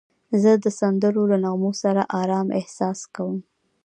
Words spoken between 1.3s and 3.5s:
له نغمو سره آرام احساس کوم.